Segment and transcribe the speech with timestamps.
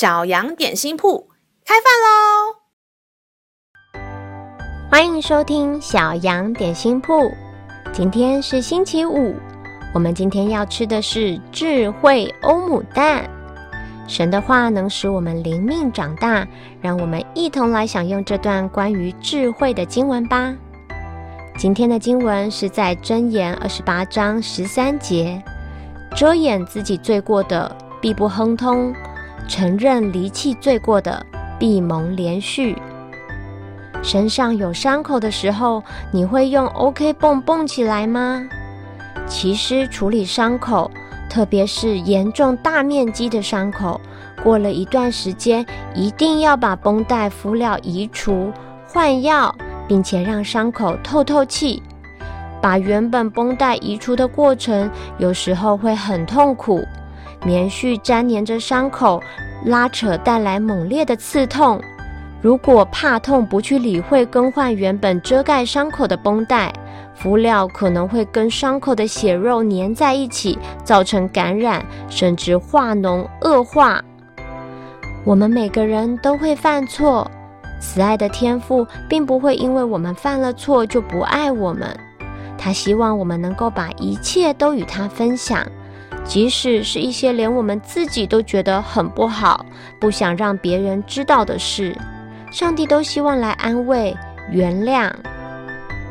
[0.00, 1.28] 小羊点心铺
[1.62, 2.56] 开饭喽！
[4.90, 7.30] 欢迎收听小羊点心铺。
[7.92, 9.34] 今天是星期五，
[9.92, 13.28] 我们今天要吃的是智慧欧姆蛋。
[14.08, 16.48] 神的话能使我们灵命长大，
[16.80, 20.56] 让我们一同来享用这段关于智慧的经文吧。
[21.58, 25.42] 今天的经文是在箴言二十八章十三节：
[26.16, 28.94] 遮掩自己罪过的，必不亨通；
[29.50, 31.26] 承认离弃罪过的，
[31.58, 32.78] 必蒙连续。
[34.00, 35.82] 身上有伤口的时候，
[36.12, 38.48] 你会用 OK 绷绷起来吗？
[39.26, 40.88] 其实处理伤口，
[41.28, 44.00] 特别是严重大面积的伤口，
[44.42, 48.52] 过了一段时间，一定要把绷带敷料移除、
[48.86, 49.52] 换药。
[49.88, 51.82] 并且让伤口透透气，
[52.62, 56.86] 把原本绷带移除的过程，有时候会很痛苦。
[57.44, 59.22] 棉絮粘连着伤口，
[59.64, 61.80] 拉扯带来猛烈的刺痛。
[62.42, 66.72] 如果怕痛不去理会更换原本遮盖伤口的绷带，
[67.14, 74.02] 敷料可能会跟伤口的血肉粘在一起，造成感染，甚至化脓恶化。
[75.24, 77.30] 我们每个人都会犯错。
[77.78, 81.94] 慈爱的天父并不会因为我们犯了错就不爱我们，
[82.56, 85.66] 他希望我们能够把一切都与他分享，
[86.24, 89.66] 即使是一些连我们自己都觉得很不好、
[89.98, 91.96] 不想让别人知道的事，
[92.52, 94.16] 上帝都希望来安慰、
[94.50, 95.10] 原谅。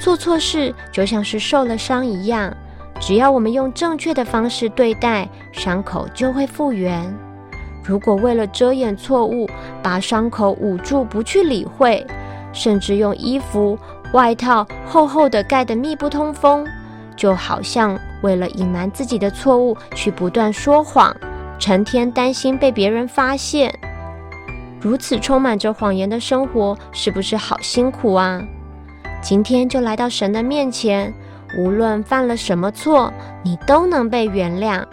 [0.00, 2.52] 做错事就像是受了伤一样，
[2.98, 7.14] 只要我们用正确的方式对待，伤口就会复原。
[7.84, 9.48] 如果为了遮掩错误，
[9.82, 12.04] 把伤口捂住不去理会，
[12.52, 13.78] 甚至用衣服、
[14.12, 16.66] 外套厚厚的盖得密不通风，
[17.14, 21.14] 就好像为了隐瞒自己的错误去不断说谎，
[21.58, 23.72] 成天担心被别人发现，
[24.80, 28.42] 如此充满着谎言的生活，是不是好辛苦啊？
[29.22, 31.12] 今天就来到神的面前，
[31.58, 33.12] 无论犯了什么错，
[33.42, 34.84] 你都能被原谅，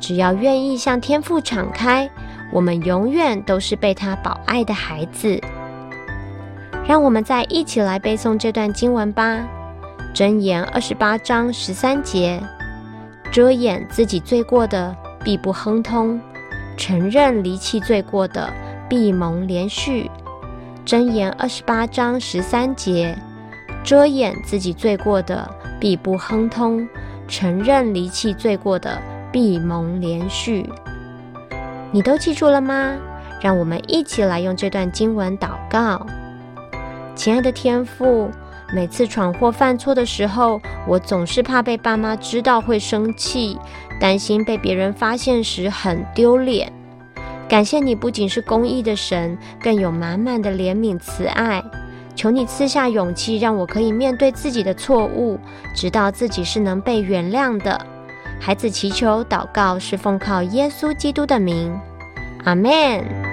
[0.00, 2.08] 只要愿意向天父敞开。
[2.52, 5.40] 我们永远都是被他保爱的孩子。
[6.86, 9.38] 让我们再一起来背诵这段经文吧，
[10.16, 12.40] 《箴言》二十八章十三节：
[13.34, 16.20] 遮掩自己罪过的，必不亨通；
[16.76, 18.48] 承认离弃罪过的，
[18.88, 20.08] 必蒙怜恤。
[20.86, 23.18] 《箴言》二十八章十三节：
[23.82, 25.50] 遮掩自己罪过的，
[25.80, 26.86] 必不亨通；
[27.26, 29.02] 承认离弃罪过的，
[29.32, 30.64] 必蒙怜恤。
[31.90, 32.94] 你都记住了吗？
[33.42, 36.06] 让我们一起来用这段经文祷告。
[37.16, 38.30] 亲爱的天父，
[38.72, 43.58] 每次闯祸犯错的时候，我总是怕被爸妈知道会生气，
[44.00, 46.72] 担心被别人发现时很丢脸。
[47.48, 51.62] 感谢你不仅是公义的神，更有满满的怜悯慈爱。
[52.16, 55.38] 求你赐下勇气，让我可以面对自己的错误，
[55.74, 57.78] 知道自己是能被原谅的。
[58.40, 61.78] 孩子祈求祷告，是奉靠耶稣基督的名，
[62.44, 63.23] 阿门。